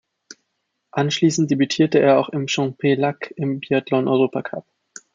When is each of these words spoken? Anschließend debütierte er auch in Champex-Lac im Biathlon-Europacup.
Anschließend 0.89 1.51
debütierte 1.51 1.99
er 1.99 2.17
auch 2.17 2.29
in 2.29 2.47
Champex-Lac 2.47 3.33
im 3.37 3.59
Biathlon-Europacup. 3.59 4.65